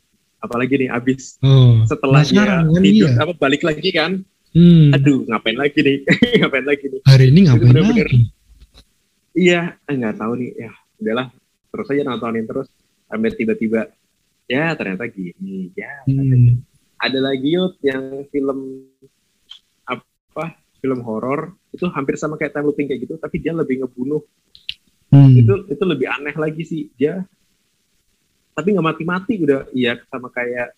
Apalagi 0.44 0.76
nih 0.86 0.90
abis 0.92 1.40
oh. 1.40 1.82
setelah 1.88 2.22
dia 2.22 2.44
Penasaran 2.44 2.66
kan, 2.70 2.84
tidur? 2.84 3.10
iya. 3.10 3.12
apa 3.24 3.34
balik 3.40 3.64
lagi 3.64 3.90
kan? 3.96 4.12
Hmm. 4.56 4.96
aduh 4.96 5.24
ngapain 5.28 5.58
lagi 5.60 5.80
nih? 5.84 5.98
Ngapain 6.42 6.66
lagi 6.66 6.86
nih? 6.88 7.02
Hari 7.04 7.26
ini 7.30 7.40
ngapain 7.46 7.68
bener-bener. 7.68 8.08
lagi? 8.10 8.20
Iya 9.38 9.62
eh, 9.76 9.96
nggak 9.96 10.16
tahu 10.18 10.34
nih. 10.40 10.52
Ya 10.56 10.72
udahlah. 10.98 11.28
Terus 11.68 11.88
aja 11.94 12.02
nontonin 12.08 12.46
terus 12.48 12.68
sampai 13.08 13.32
tiba-tiba 13.36 13.92
ya 14.48 14.72
ternyata 14.80 15.12
gini 15.12 15.76
ya 15.76 15.92
hmm. 16.08 16.64
ada 17.04 17.20
lagi 17.20 17.52
yuk 17.52 17.76
yang 17.84 18.24
film 18.32 18.88
apa 20.38 20.54
film 20.78 21.02
horor 21.02 21.58
itu 21.74 21.90
hampir 21.90 22.14
sama 22.22 22.38
kayak 22.38 22.54
time 22.54 22.70
looping 22.70 22.86
kayak 22.86 23.10
gitu 23.10 23.18
tapi 23.18 23.42
dia 23.42 23.58
lebih 23.58 23.82
ngebunuh. 23.82 24.22
Hmm. 25.08 25.32
itu 25.32 25.72
itu 25.72 25.84
lebih 25.88 26.12
aneh 26.12 26.36
lagi 26.36 26.68
sih 26.68 26.92
dia 27.00 27.24
tapi 28.52 28.76
nggak 28.76 28.86
mati-mati 28.86 29.40
udah 29.40 29.72
iya 29.72 29.98
sama 30.12 30.28
kayak 30.30 30.76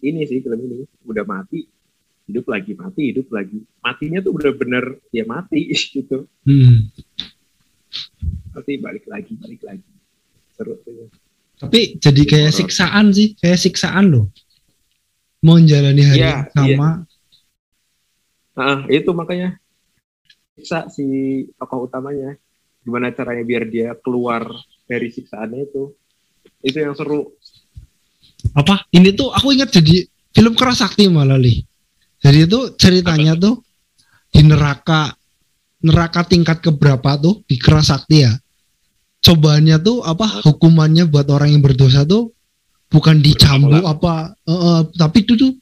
ini 0.00 0.24
sih 0.24 0.40
film 0.40 0.56
ini 0.62 0.86
udah 1.04 1.26
mati 1.26 1.68
hidup 2.24 2.48
lagi 2.48 2.72
mati 2.72 3.12
hidup 3.12 3.28
lagi. 3.28 3.60
Matinya 3.84 4.24
tuh 4.24 4.32
udah 4.40 4.52
bener 4.56 4.96
ya 5.12 5.28
mati 5.28 5.68
gitu. 6.00 6.24
Hmm. 6.48 6.88
nanti 8.56 8.72
balik 8.80 9.04
lagi 9.04 9.36
balik 9.36 9.60
lagi. 9.60 9.90
Seru 10.56 10.80
tuh 10.80 11.12
tapi 11.54 11.98
jadi 12.02 12.22
kayak 12.26 12.52
siksaan 12.54 13.14
sih 13.14 13.38
kayak 13.38 13.60
siksaan 13.60 14.10
loh. 14.10 14.26
Mau 15.44 15.60
menjalani 15.60 16.02
hari 16.02 16.24
yang 16.24 16.48
sama 16.50 17.04
Nah, 18.54 18.86
itu 18.86 19.10
makanya. 19.10 19.58
Siksa 20.54 20.86
si 20.90 21.04
tokoh 21.58 21.90
utamanya. 21.90 22.38
Gimana 22.86 23.10
caranya 23.10 23.42
biar 23.42 23.64
dia 23.66 23.96
keluar 23.98 24.46
dari 24.86 25.10
siksaannya 25.10 25.60
itu. 25.66 25.90
Itu 26.62 26.78
yang 26.78 26.94
seru. 26.94 27.34
apa? 28.54 28.84
Ini 28.92 29.16
tuh 29.16 29.32
aku 29.32 29.56
ingat 29.56 29.72
jadi 29.72 30.04
film 30.30 30.54
keras 30.54 30.84
sakti 30.84 31.08
malah 31.08 31.40
li. 31.40 31.64
Jadi 32.20 32.38
itu 32.44 32.60
ceritanya 32.76 33.34
tuh 33.34 33.64
di 34.30 34.44
neraka 34.44 35.12
neraka 35.84 36.24
tingkat 36.24 36.60
keberapa 36.60 37.16
tuh 37.20 37.40
di 37.48 37.56
keras 37.56 37.88
sakti 37.88 38.24
ya? 38.24 38.32
Cobaannya 39.24 39.80
tuh 39.80 40.04
apa 40.04 40.44
hukumannya 40.44 41.08
buat 41.08 41.24
orang 41.32 41.56
yang 41.56 41.62
berdosa 41.64 42.04
tuh 42.04 42.36
bukan 42.92 43.18
dicambuk 43.24 43.82
apa 43.82 44.36
eh, 44.44 44.82
tapi 44.94 45.24
itu 45.24 45.34
tuh 45.34 45.52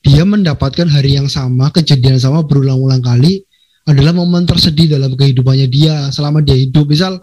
dia 0.00 0.24
mendapatkan 0.24 0.88
hari 0.88 1.20
yang 1.20 1.28
sama 1.28 1.68
kejadian 1.68 2.16
sama 2.16 2.40
berulang-ulang 2.40 3.04
kali 3.04 3.44
adalah 3.84 4.16
momen 4.16 4.48
tersedih 4.48 4.96
dalam 4.96 5.12
kehidupannya 5.12 5.68
dia 5.68 6.08
selama 6.08 6.40
dia 6.40 6.56
hidup. 6.56 6.88
Misal 6.88 7.20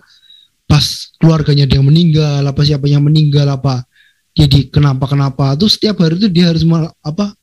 pas 0.70 0.84
keluarganya 1.18 1.66
dia 1.66 1.82
meninggal 1.82 2.46
apa 2.46 2.62
siapa 2.62 2.86
yang 2.86 3.06
meninggal 3.06 3.50
apa 3.50 3.86
dia 4.38 4.46
di 4.46 4.70
kenapa 4.70 5.10
kenapa 5.10 5.58
tuh 5.58 5.72
setiap 5.72 5.98
hari 6.06 6.22
tuh 6.22 6.30
dia 6.30 6.54
harus 6.54 6.62
apa 7.02 7.34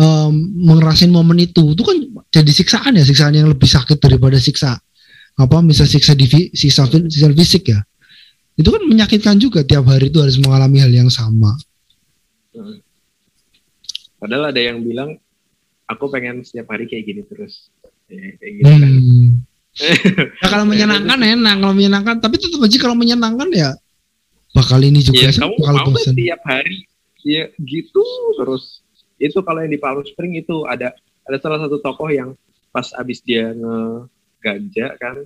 em, 0.00 0.32
ngerasain 0.72 1.12
momen 1.12 1.36
itu. 1.44 1.76
Itu 1.76 1.84
kan 1.84 1.96
jadi 2.32 2.52
siksaan 2.52 2.96
ya 2.96 3.04
siksaan 3.04 3.36
yang 3.36 3.52
lebih 3.52 3.68
sakit 3.68 4.00
daripada 4.00 4.40
siksa 4.40 4.72
apa 5.32 5.56
misal 5.64 5.88
siksa 5.88 6.12
di 6.16 6.28
siksa, 6.56 6.88
siksa 6.88 7.28
fisik 7.36 7.72
ya. 7.72 7.80
Itu 8.56 8.68
kan 8.72 8.84
menyakitkan 8.84 9.36
juga 9.36 9.64
tiap 9.64 9.88
hari 9.88 10.12
itu 10.12 10.20
harus 10.20 10.36
mengalami 10.40 10.80
hal 10.80 10.92
yang 10.92 11.08
sama 11.12 11.56
Padahal 14.22 14.54
ada 14.54 14.60
yang 14.62 14.78
bilang, 14.86 15.18
aku 15.90 16.06
pengen 16.06 16.46
setiap 16.46 16.70
hari 16.70 16.86
kayak 16.86 17.10
gini 17.10 17.22
terus. 17.26 17.74
Ya, 18.06 18.38
kayak 18.38 18.52
gitu 18.62 18.70
kan. 18.70 18.92
Hmm. 18.94 19.30
Ya, 19.72 20.52
kalau 20.52 20.68
menyenangkan 20.68 21.16
enak, 21.16 21.54
kalau 21.64 21.72
menyenangkan, 21.72 22.20
tapi 22.20 22.36
tetap 22.36 22.60
aja 22.60 22.76
kalau 22.76 22.92
menyenangkan 22.92 23.48
ya 23.56 23.72
bakal 24.52 24.76
ini 24.84 25.00
juga 25.00 25.32
sih, 25.32 25.40
kamu 25.40 25.56
bakal 25.64 25.74
mau 25.80 25.88
bosan. 25.96 26.12
setiap 26.12 26.40
hari 26.44 26.84
ya 27.24 27.48
gitu 27.56 28.04
terus. 28.36 28.84
Itu 29.16 29.40
kalau 29.40 29.64
yang 29.64 29.72
di 29.72 29.80
Palm 29.80 30.04
Spring 30.04 30.36
itu 30.36 30.68
ada 30.68 30.92
ada 31.24 31.36
salah 31.40 31.56
satu 31.56 31.80
tokoh 31.80 32.12
yang 32.12 32.36
pas 32.68 32.92
abis 33.00 33.24
dia 33.24 33.52
ngeganja 33.52 34.96
kan 35.00 35.16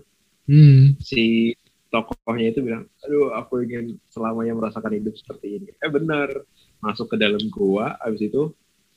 Hmm. 0.46 0.94
si 1.02 1.58
tokohnya 1.90 2.54
itu 2.54 2.62
bilang, 2.62 2.86
aduh 3.02 3.34
aku 3.34 3.66
ingin 3.66 3.98
selamanya 4.14 4.54
merasakan 4.54 4.94
hidup 4.94 5.18
seperti 5.18 5.58
ini. 5.58 5.74
Eh 5.82 5.90
benar, 5.90 6.30
masuk 6.78 7.10
ke 7.10 7.18
dalam 7.18 7.42
gua, 7.50 7.98
abis 7.98 8.30
itu 8.30 8.54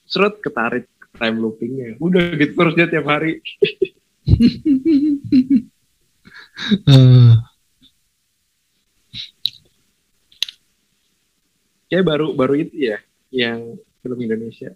seret 0.09 0.41
ketarik 0.41 0.89
time 1.15 1.37
loopingnya. 1.37 1.95
Udah 2.01 2.33
gitu 2.33 2.53
terus 2.53 2.73
dia 2.73 2.89
tiap 2.89 3.05
hari. 3.05 3.39
Eh, 6.59 7.33
Kayak 11.89 12.05
baru 12.05 12.35
baru 12.35 12.53
itu 12.53 12.75
ya 12.77 12.97
yang 13.31 13.79
film 14.03 14.19
Indonesia. 14.21 14.75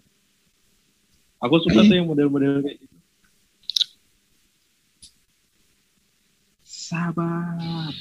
Aku 1.38 1.60
suka 1.60 1.84
Eh. 1.84 1.86
tuh 1.86 1.94
yang 1.94 2.08
model-model 2.08 2.64
kayak 2.64 2.78
gitu. 2.80 2.96
Sabar. 6.64 7.92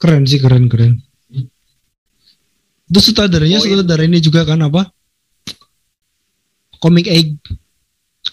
keren 0.00 0.24
sih, 0.24 0.40
keren 0.40 0.64
keren. 0.72 1.04
Itu 2.90 2.98
sutradaranya, 2.98 3.58
Oh, 3.58 3.64
iya. 3.64 3.70
sutradara 3.70 4.02
ini 4.02 4.18
juga 4.18 4.42
kan 4.42 4.58
apa? 4.66 4.90
Comic 6.82 7.06
Egg 7.06 7.38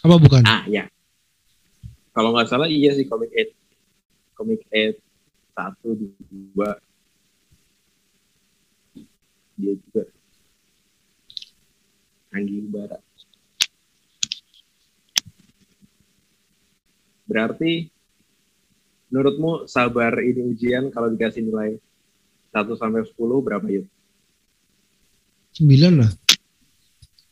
apa 0.02 0.16
bukan? 0.18 0.44
Ah 0.48 0.66
ya. 0.66 0.90
Kalau 2.10 2.34
nggak 2.34 2.50
salah 2.50 2.66
iya 2.66 2.96
sih 2.98 3.06
Comic 3.06 3.30
8. 3.30 3.54
Comic 4.34 4.62
8 4.74 4.98
satu 5.54 5.94
dua 5.98 6.78
dia 9.58 9.74
juga 9.74 10.06
Anggi 12.30 12.62
Bara 12.70 12.98
berarti 17.26 17.90
menurutmu 19.10 19.66
sabar 19.66 20.14
ini 20.22 20.46
ujian 20.46 20.94
kalau 20.94 21.10
dikasih 21.10 21.42
nilai 21.42 21.82
1 22.54 22.78
sampai 22.78 23.02
10 23.04 23.18
berapa 23.18 23.66
yuk? 23.68 23.86
9 25.58 26.02
lah. 26.02 26.12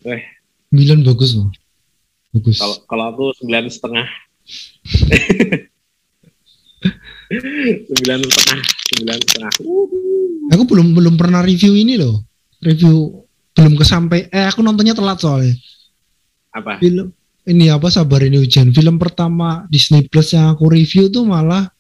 Eh. 0.06 0.22
9 0.74 1.06
bagus 1.06 1.38
loh. 1.38 1.50
Bagus. 2.36 2.58
Kalau 2.60 2.78
kalau 2.90 3.06
aku 3.14 3.26
sembilan 3.40 3.66
setengah. 3.72 4.06
sembilan 7.90 8.20
setengah, 8.22 8.62
sembilan 8.94 9.18
setengah. 9.24 9.52
Aku 10.54 10.64
belum 10.70 10.94
belum 10.94 11.16
pernah 11.18 11.42
review 11.42 11.74
ini 11.74 11.98
loh. 11.98 12.22
Review 12.62 13.24
belum 13.56 13.74
kesampai. 13.80 14.30
Eh 14.30 14.46
aku 14.46 14.62
nontonnya 14.62 14.94
telat 14.94 15.18
soalnya. 15.22 15.56
Apa? 16.54 16.78
Film 16.78 17.10
ini 17.46 17.70
apa 17.70 17.88
sabar 17.94 18.22
ini 18.26 18.42
hujan. 18.42 18.74
Film 18.74 18.98
pertama 18.98 19.70
Disney 19.70 20.06
Plus 20.06 20.34
yang 20.34 20.54
aku 20.54 20.70
review 20.70 21.10
tuh 21.10 21.26
malah 21.26 21.72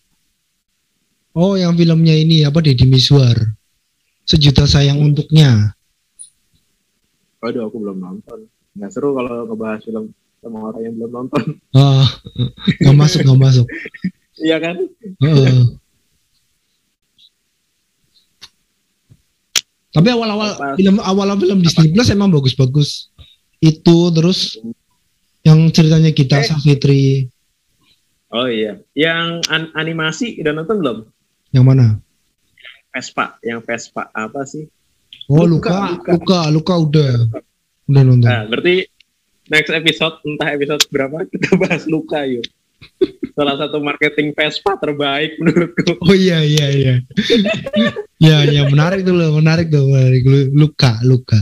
Oh, 1.35 1.59
yang 1.59 1.75
filmnya 1.75 2.15
ini 2.15 2.47
apa 2.47 2.63
Deddy 2.63 2.87
Miswar. 2.87 3.35
Sejuta 4.23 4.63
sayang 4.63 5.03
untuknya. 5.03 5.75
Waduh, 7.45 7.69
aku 7.69 7.77
belum 7.77 8.01
nonton. 8.01 8.49
Nggak 8.73 8.89
seru 8.89 9.13
kalau 9.13 9.45
ngebahas 9.45 9.85
film 9.85 10.09
sama 10.41 10.57
orang 10.65 10.81
yang 10.81 10.93
belum 10.97 11.11
nonton. 11.13 11.43
Ah, 11.71 12.09
nggak 12.81 12.97
masuk, 12.97 13.21
nggak 13.21 13.37
masuk. 13.39 13.65
Iya 14.35 14.57
kan? 14.57 14.75
Uh. 15.21 15.77
Tapi 19.93 20.07
awal-awal 20.09 20.75
film 20.75 20.97
awal 20.99 21.37
film 21.37 21.61
Disney 21.61 21.93
Plus 21.93 22.09
emang 22.09 22.33
bagus-bagus. 22.33 23.13
Itu 23.61 24.09
terus 24.09 24.57
yang 25.45 25.69
ceritanya 25.69 26.09
kita 26.11 26.41
Eh. 26.41 26.45
Savitri 26.49 27.03
Oh 28.27 28.49
iya. 28.49 28.81
Yang 28.91 29.45
an- 29.47 29.71
animasi 29.71 30.35
udah 30.41 30.51
nonton 30.51 30.81
belum? 30.81 30.97
yang 31.53 31.63
mana? 31.63 32.01
Vespa, 32.91 33.39
yang 33.39 33.63
Vespa 33.63 34.11
apa 34.11 34.43
sih? 34.43 34.67
Oh 35.25 35.41
Luka, 35.43 35.97
Luka, 35.97 36.11
Luka, 36.13 36.39
Luka, 36.51 36.73
udah 36.77 37.11
udah 37.85 38.01
nonton. 38.05 38.29
Nah, 38.29 38.45
berarti 38.45 38.85
next 39.47 39.73
episode 39.73 40.15
entah 40.21 40.49
episode 40.53 40.83
berapa 40.89 41.25
kita 41.25 41.57
bahas 41.57 41.83
Luka 41.85 42.25
yuk. 42.25 42.45
Salah 43.33 43.57
satu 43.57 43.81
marketing 43.81 44.31
Vespa 44.31 44.77
terbaik 44.77 45.35
menurutku. 45.41 45.97
Oh 45.99 46.13
iya 46.13 46.39
iya 46.39 46.67
iya. 46.71 46.95
ya 48.21 48.37
ya 48.45 48.61
menarik 48.69 49.01
tuh 49.01 49.11
loh, 49.11 49.35
menarik 49.35 49.67
tuh, 49.67 49.83
menarik. 49.89 50.23
Lu- 50.23 50.51
Luka, 50.55 51.01
Luka. 51.01 51.39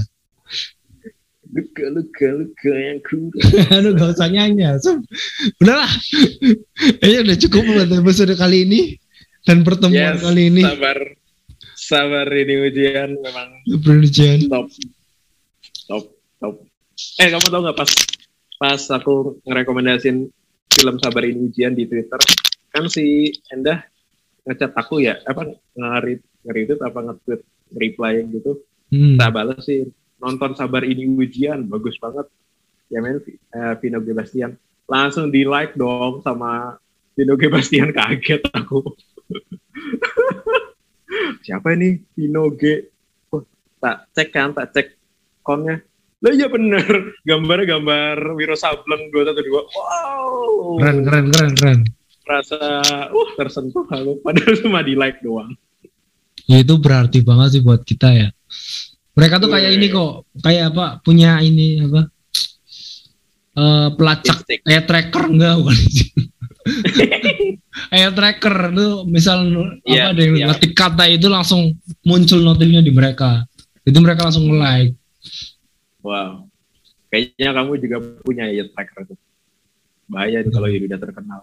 Luka, 1.53 1.85
luka, 1.85 2.27
luka 2.33 2.71
yang 2.73 2.97
kurang. 3.05 3.29
Aduh 3.77 3.93
gak 3.93 4.17
usah 4.17 4.25
nyanyi. 4.25 4.65
Sob. 4.81 5.05
Udah 5.61 5.85
lah. 5.85 5.91
Kayaknya 6.97 7.19
udah 7.29 7.37
cukup 7.45 7.61
buat 7.69 7.89
episode 7.93 8.33
kali 8.33 8.65
ini 8.65 8.81
dan 9.45 9.61
pertemuan 9.61 10.17
Yes, 10.17 10.25
kali 10.25 10.49
ini. 10.49 10.63
sabar. 10.65 10.97
Sabar 11.83 12.31
ini 12.31 12.71
ujian 12.71 13.19
memang 13.19 13.59
Production. 13.83 14.47
top. 14.47 14.67
Top, 15.83 16.03
top. 16.39 16.55
Eh, 17.19 17.27
kamu 17.27 17.47
tau 17.51 17.61
gak 17.67 17.77
pas 17.77 17.91
pas 18.55 18.81
aku 18.95 19.43
ngerekomendasin 19.43 20.31
film 20.71 20.95
Sabar 21.03 21.27
ini 21.27 21.51
ujian 21.51 21.75
di 21.75 21.83
Twitter, 21.83 22.21
kan 22.71 22.87
si 22.87 23.35
Endah 23.51 23.83
ngechat 24.47 24.71
aku 24.71 25.03
ya, 25.03 25.19
apa 25.27 25.59
nge-read, 25.75 26.19
nge-retweet 26.47 26.79
apa 26.79 26.99
nge-tweet, 27.11 27.41
reply 27.75 28.13
gitu. 28.31 28.63
Hmm. 28.87 29.19
Tak 29.19 29.29
balas 29.35 29.61
sih, 29.67 29.83
nonton 30.23 30.55
Sabar 30.55 30.87
ini 30.87 31.03
ujian, 31.07 31.67
bagus 31.67 31.99
banget. 31.99 32.31
Ya 32.87 33.03
men, 33.03 33.19
eh, 33.27 33.73
Vino 33.83 33.99
G. 33.99 34.15
Bastian. 34.15 34.55
Langsung 34.87 35.31
di 35.31 35.43
like 35.43 35.75
dong 35.75 36.23
sama 36.23 36.79
Vino 37.15 37.35
G. 37.35 37.51
Bastian, 37.51 37.91
kaget 37.91 38.47
aku. 38.55 38.79
Siapa 41.43 41.75
ini 41.75 41.99
Vino 42.15 42.47
G? 42.55 42.79
Oh, 43.35 43.43
tak 43.83 44.07
cek 44.15 44.31
kan, 44.31 44.55
tak 44.55 44.71
cek 44.71 44.87
konnya. 45.43 45.83
Lah 46.23 46.31
iya 46.31 46.47
bener, 46.47 47.19
gambarnya 47.27 47.75
gambar 47.75 48.39
Wiro 48.39 48.55
Sableng 48.55 49.11
212. 49.11 49.43
Wow. 49.75 50.79
Keren 50.79 50.97
keren 51.03 51.25
keren 51.35 51.51
keren. 51.59 51.79
Rasa 52.23 52.79
uh 53.11 53.29
tersentuh 53.35 53.83
aku, 53.83 54.23
padahal 54.23 54.55
cuma 54.63 54.79
di 54.79 54.95
like 54.95 55.19
doang. 55.19 55.51
Ya 56.47 56.63
itu 56.63 56.79
berarti 56.79 57.19
banget 57.19 57.59
sih 57.59 57.61
buat 57.61 57.83
kita 57.83 58.07
ya. 58.15 58.31
Mereka 59.19 59.43
tuh 59.43 59.51
kayak 59.51 59.75
ini 59.75 59.91
kok, 59.91 60.31
kayak 60.39 60.71
apa? 60.71 61.03
Punya 61.03 61.43
ini 61.43 61.83
apa? 61.83 62.07
Eh 63.53 63.87
pelacak 63.99 64.47
kayak 64.63 64.87
tracker 64.87 65.27
enggak 65.27 65.59
bukan? 65.59 65.77
kayak 67.91 68.11
tracker 68.15 68.55
tuh 68.71 69.03
misal 69.07 69.43
Iya, 69.83 70.09
apa 70.09 70.15
ada 70.15 70.21
yang 70.23 70.35
iya. 70.35 70.45
ngetik 70.51 70.73
kata 70.73 71.03
itu 71.11 71.27
langsung 71.27 71.75
muncul 72.07 72.39
notifnya 72.39 72.79
di 72.79 72.91
mereka. 72.95 73.43
Itu 73.83 73.99
mereka 73.99 74.31
langsung 74.31 74.47
like. 74.55 74.95
Wow. 76.03 76.47
Kayaknya 77.11 77.51
kamu 77.51 77.71
juga 77.83 77.97
punya 78.23 78.45
ya 78.49 78.63
tracker 78.71 79.07
itu. 79.07 79.15
Bahaya 80.07 80.43
nih 80.43 80.51
kalau 80.51 80.67
ini 80.71 80.85
udah 80.87 80.99
terkenal. 80.99 81.41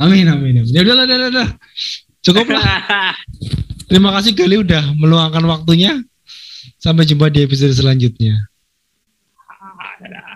Amin 0.00 0.28
amin. 0.28 0.64
amin. 0.64 0.72
Ya 0.72 0.80
udah 0.84 1.04
udah, 1.04 1.28
udah. 1.28 1.48
Cukup 2.20 2.46
lah. 2.52 2.64
Terima 3.90 4.14
kasih 4.14 4.32
Gali 4.36 4.56
udah 4.60 4.94
meluangkan 4.96 5.44
waktunya. 5.48 5.98
Sampai 6.80 7.04
jumpa 7.04 7.28
di 7.28 7.44
episode 7.44 7.72
selanjutnya. 7.76 8.36
Ah, 9.50 9.96
dadah. 10.00 10.29